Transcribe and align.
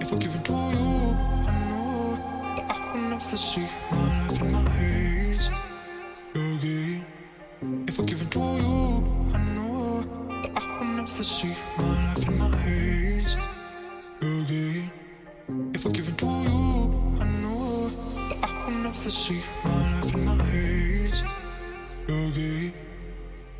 If 0.00 0.12
I 0.12 0.16
give 0.16 0.34
it 0.34 0.44
to 0.46 0.52
you, 0.52 1.16
I 1.46 1.52
know 1.70 2.16
that 2.56 2.70
I 2.70 2.92
will 2.92 3.10
never 3.10 3.36
see 3.36 3.68
my 3.90 4.28
life 4.28 4.40
in 4.42 4.50
my 4.52 4.68
hands 4.70 5.50
again. 6.34 7.06
If 7.86 8.00
I 8.00 8.02
give 8.04 8.22
it 8.22 8.30
to 8.32 8.38
you, 8.38 9.04
I 9.34 9.38
know 9.54 10.02
that 10.42 10.50
I 10.56 10.78
will 10.78 10.86
never 10.96 11.22
see 11.22 11.54
my 11.76 11.84
life 12.06 12.26
in 12.28 12.38
my 12.38 12.56
hands 12.56 13.36
again. 14.20 14.90
If 15.74 15.86
I 15.86 15.90
give 15.90 16.08
it 16.08 16.18
to 16.18 16.26
you, 16.26 17.18
I 17.20 17.24
know 17.42 17.90
that 18.30 18.38
I 18.42 18.64
will 18.64 18.78
never 18.82 19.10
see 19.10 19.42
my 19.64 19.92
life 19.92 20.14
in 20.14 20.24
my 20.24 20.42
hands 20.44 21.22
again. 22.08 22.74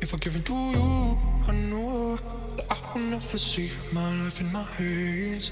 If 0.01 0.13
I 0.13 0.17
give 0.17 0.35
it 0.35 0.45
to 0.45 0.53
you, 0.53 1.17
I 1.47 1.51
know 1.69 2.17
that 2.57 2.65
I 2.71 2.93
will 2.93 3.01
never 3.01 3.37
see 3.37 3.71
my 3.93 4.09
life 4.23 4.41
in 4.41 4.51
my 4.51 4.63
hands. 4.63 5.51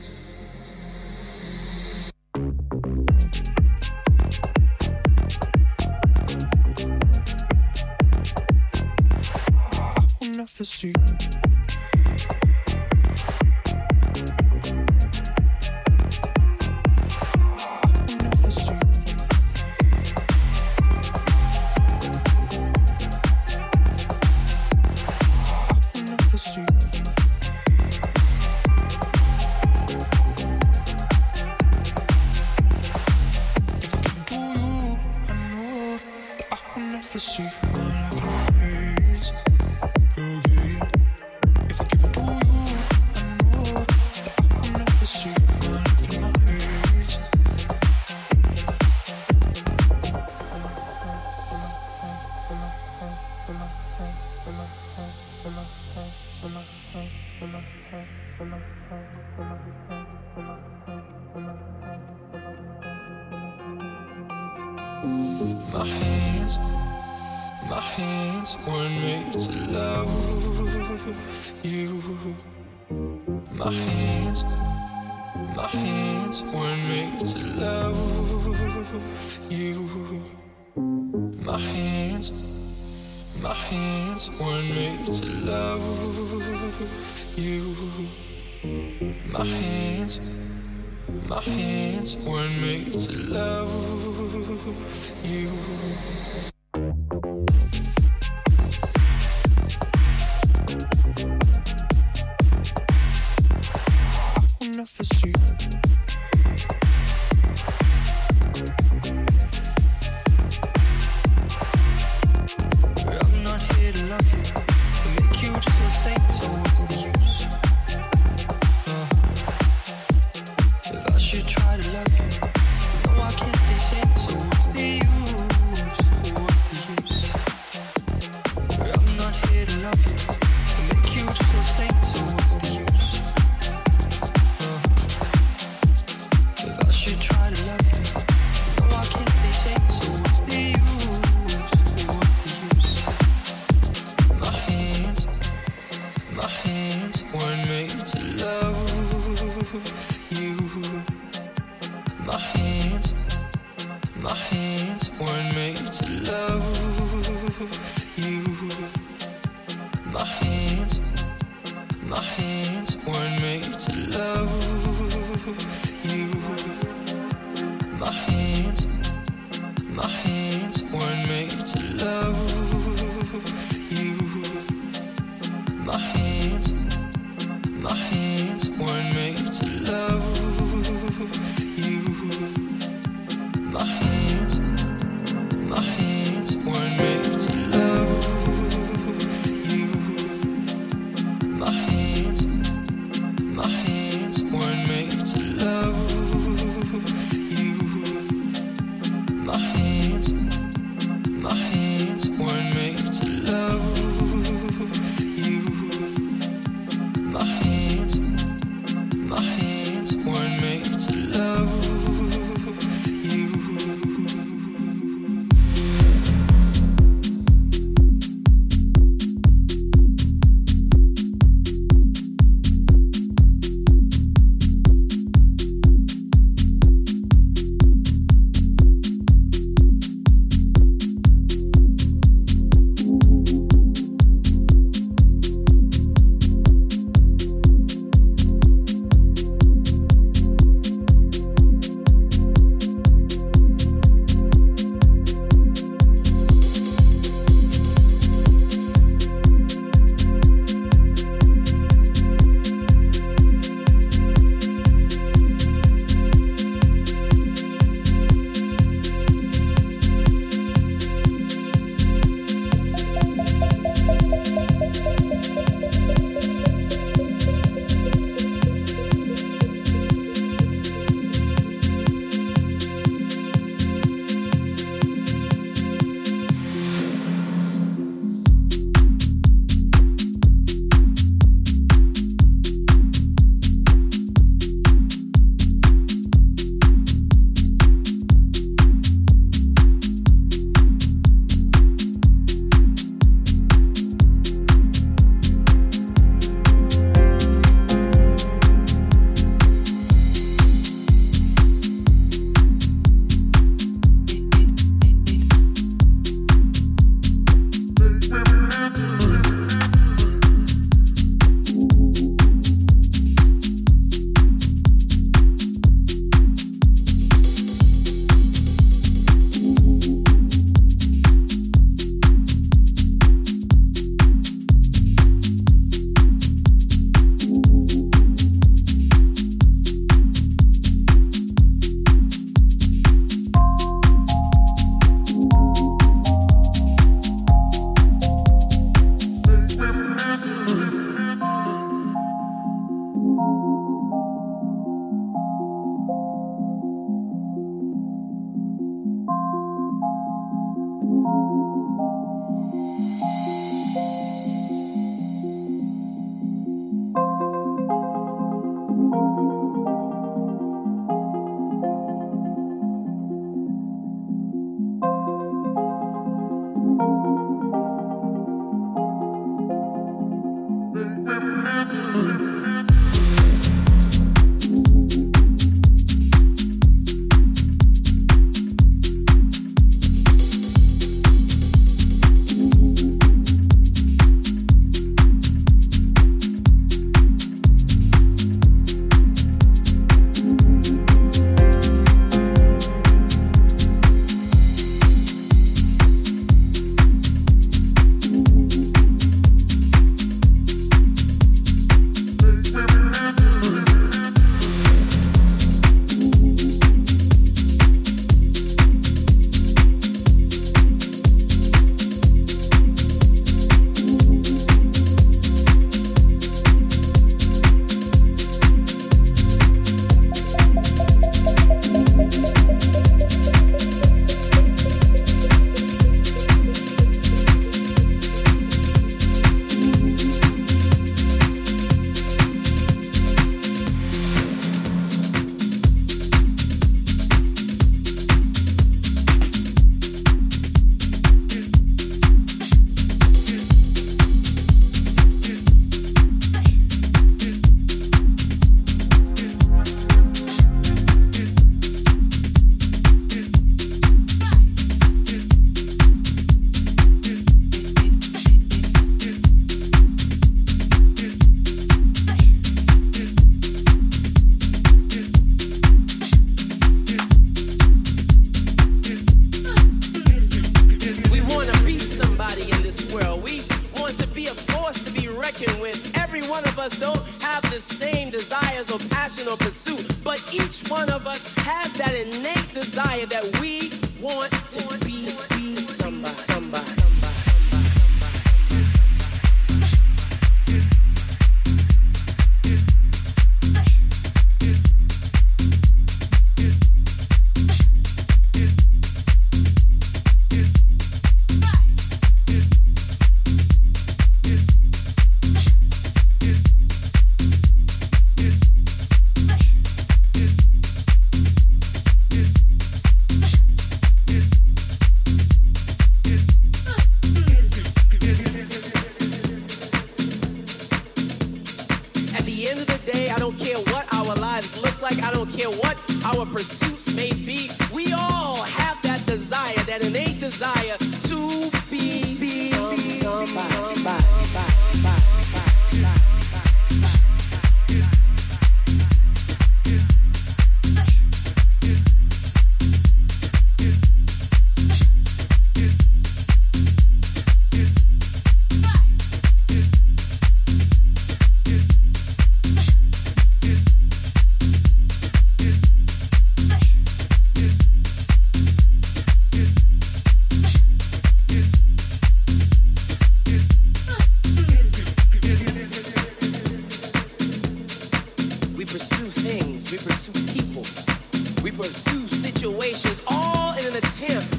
We 571.68 571.72
pursue 571.72 572.26
situations 572.30 573.22
all 573.28 573.74
in 573.74 573.88
an 573.88 573.98
attempt 573.98 574.54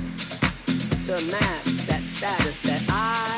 to 1.07 1.15
amass 1.15 1.87
that 1.87 2.03
status 2.03 2.61
that 2.61 2.85
I 2.91 3.38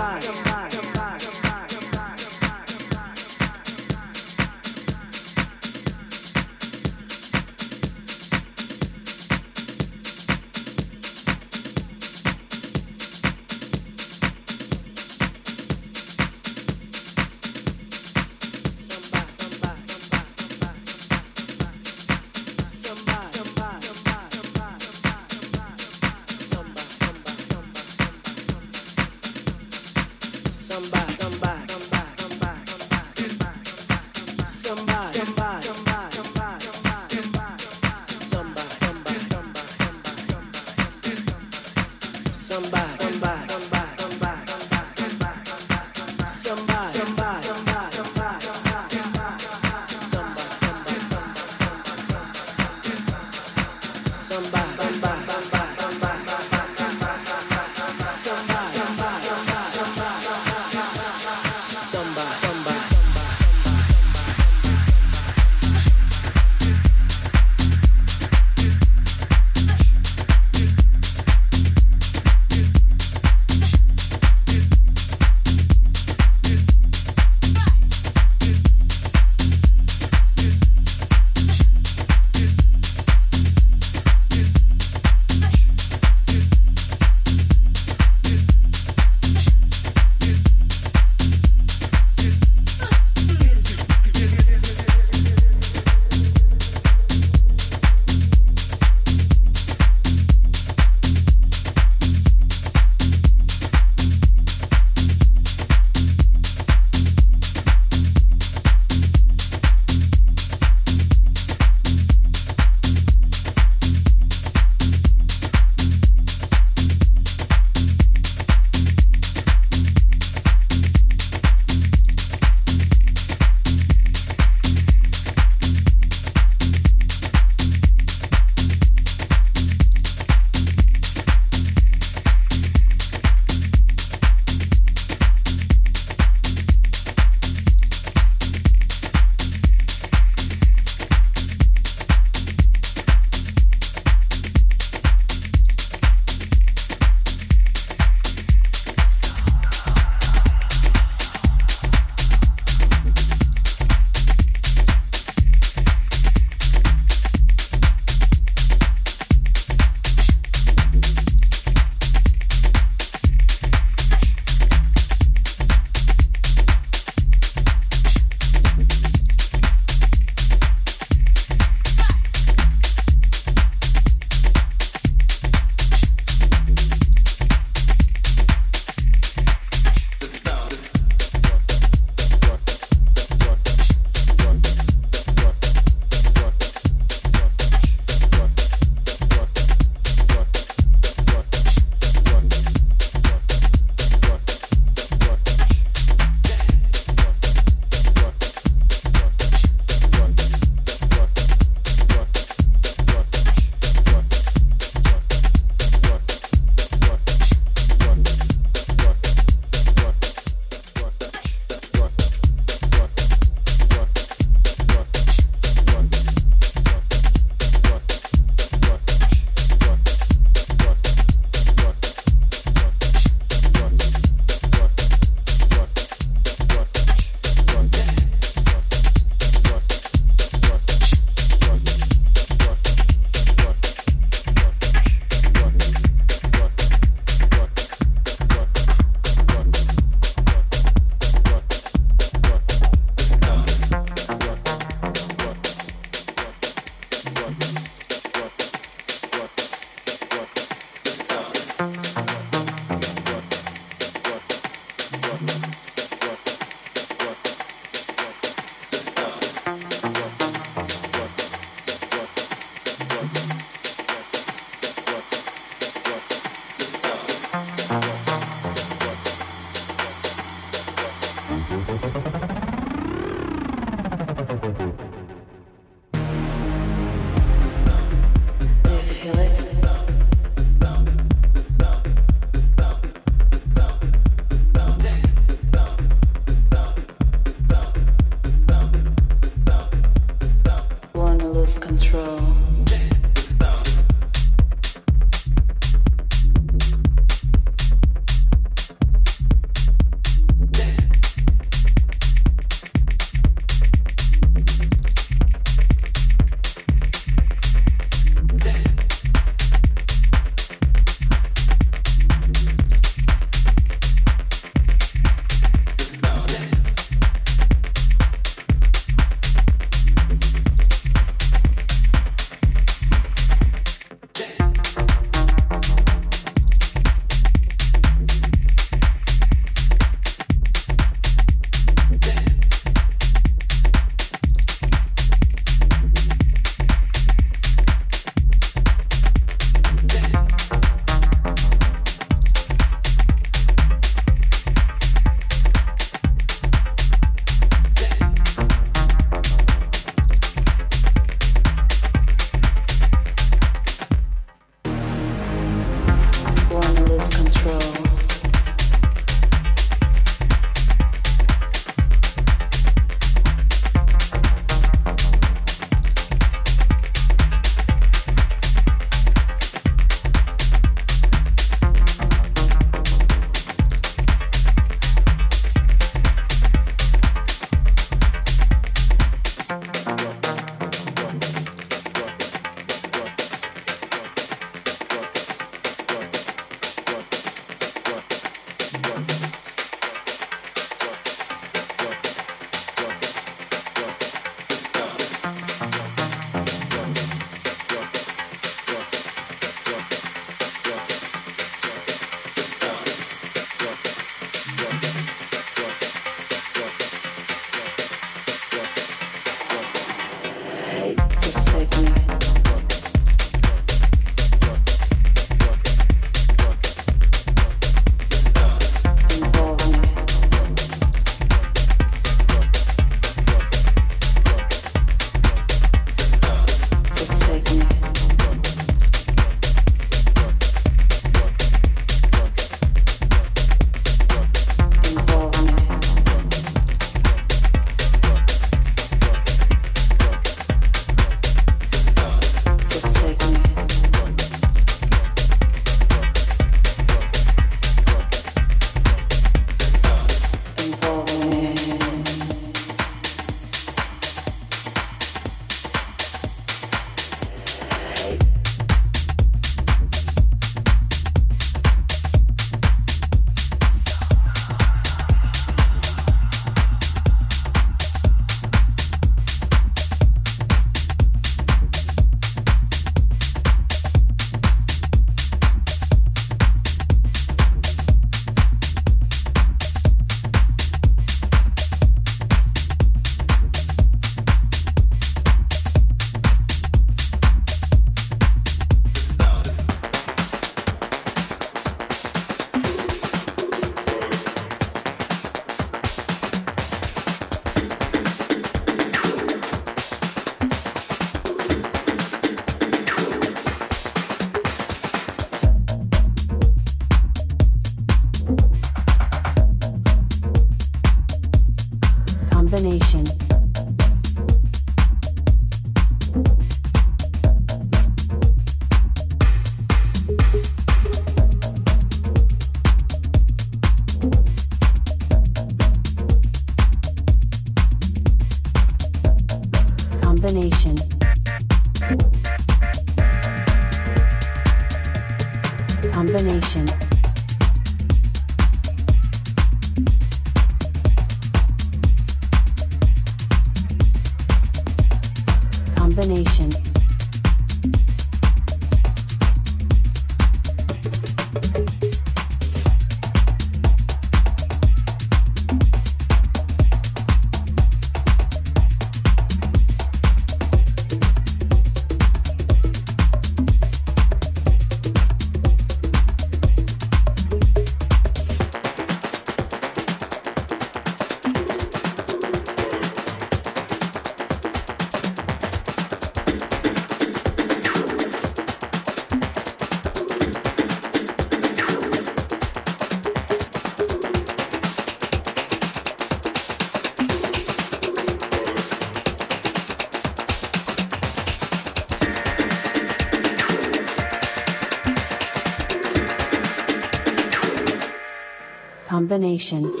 explanation. 599.43 600.00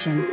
Foundation. 0.00 0.29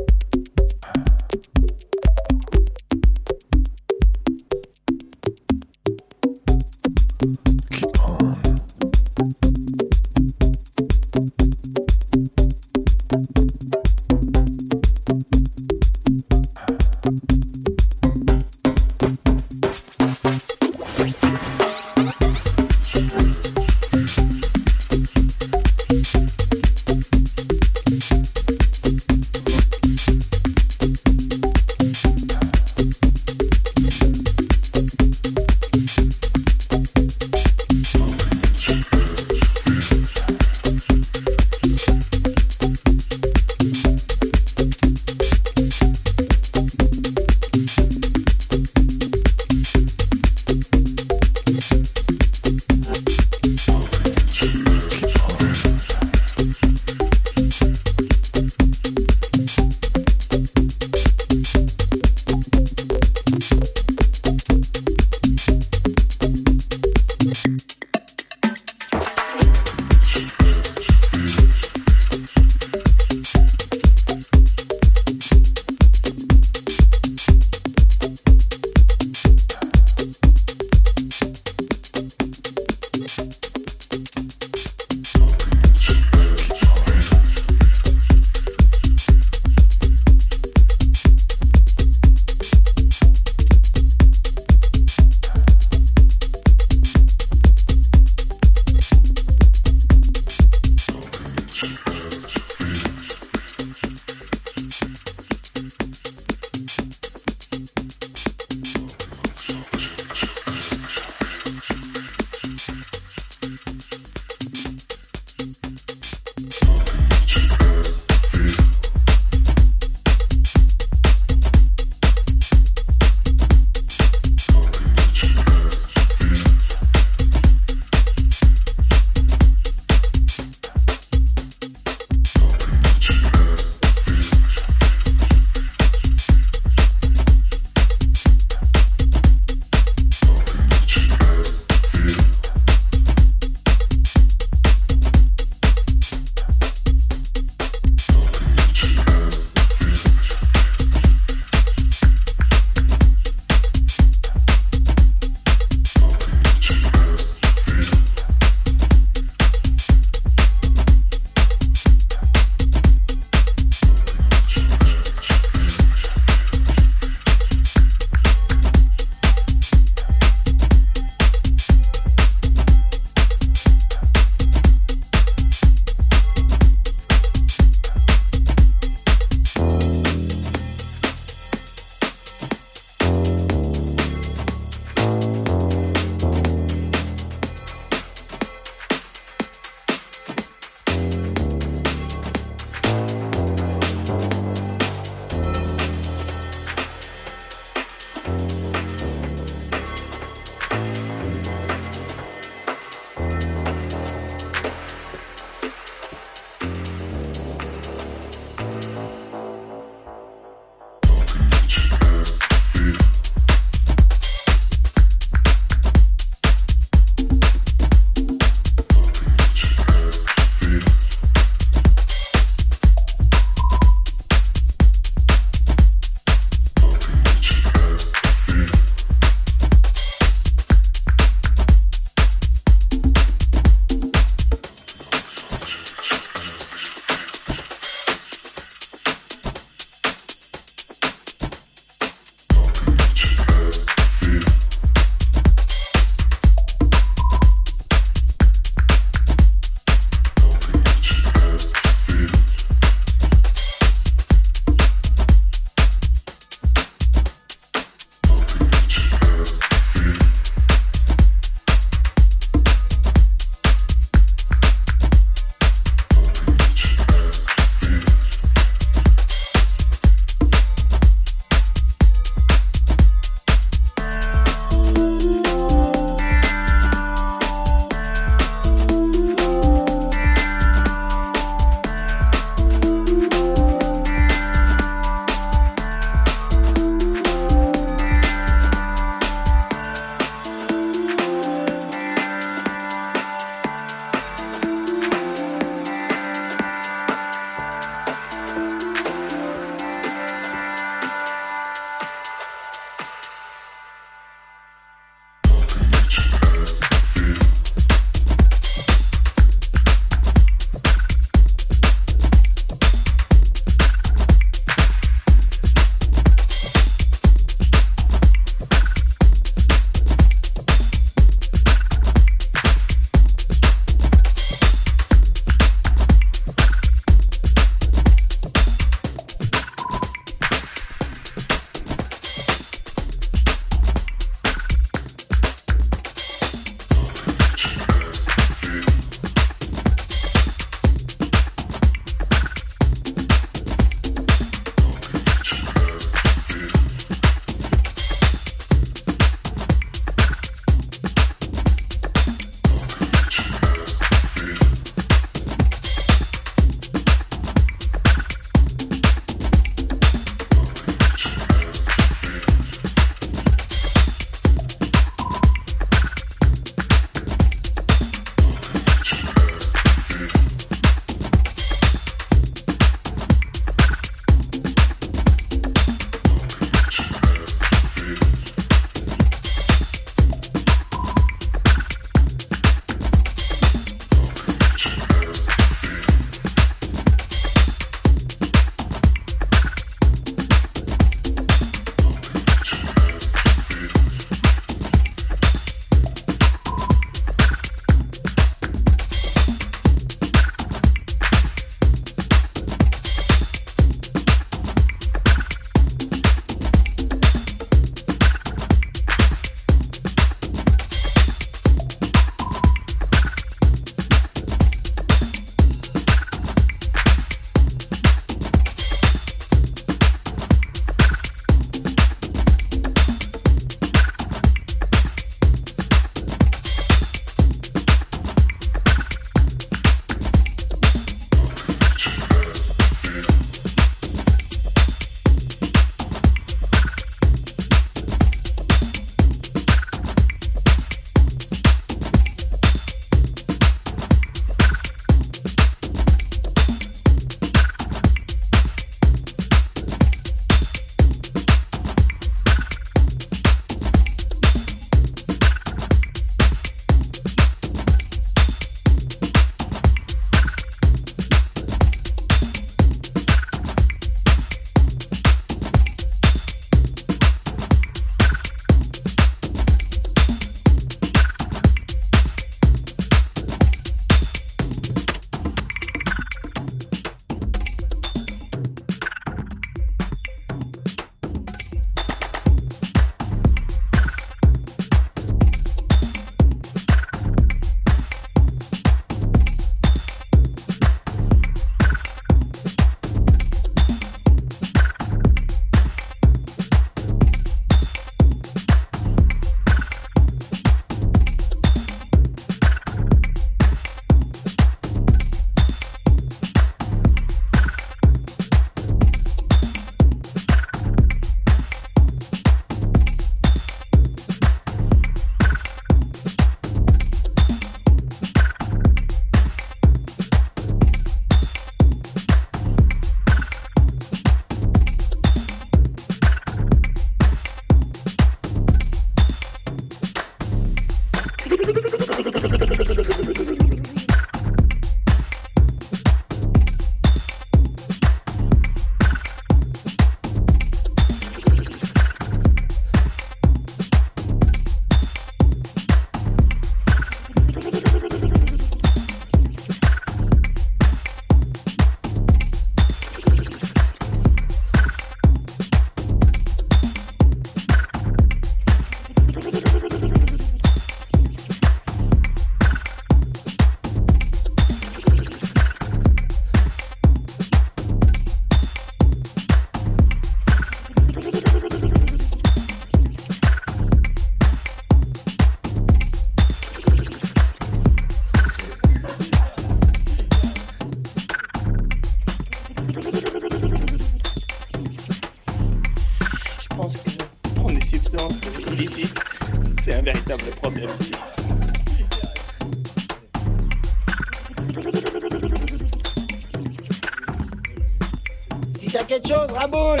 Бабуль! 599.80 600.00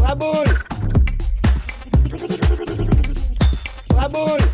Бабуль! 0.00 0.52
Бабуль! 3.90 4.44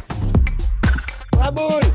Бабуль! 1.31 1.92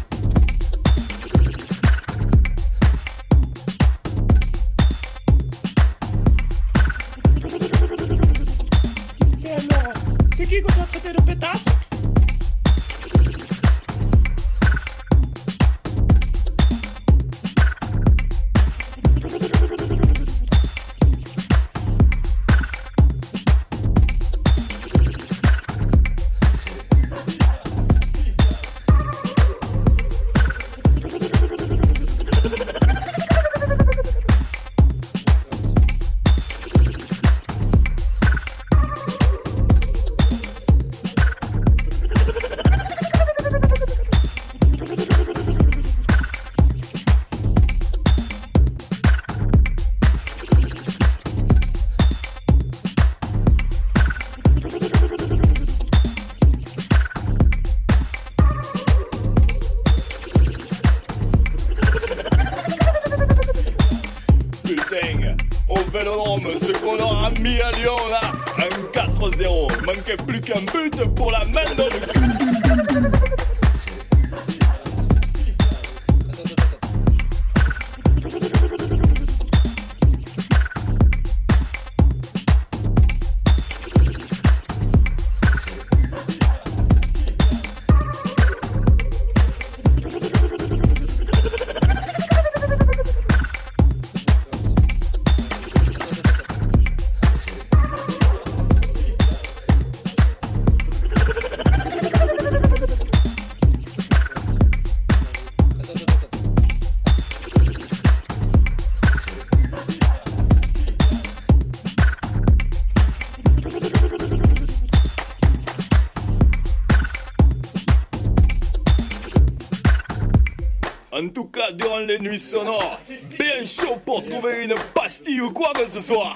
En 121.18 121.30
tout 121.30 121.46
cas, 121.46 121.72
durant 121.72 121.98
les 121.98 122.20
nuits 122.20 122.38
sonores, 122.38 123.00
bien 123.40 123.66
chaud 123.66 123.96
pour 124.06 124.24
trouver 124.28 124.66
une 124.66 124.76
pastille 124.94 125.42
ou 125.42 125.52
quoi 125.52 125.74
que 125.74 125.90
ce 125.90 126.00
soit. 126.00 126.36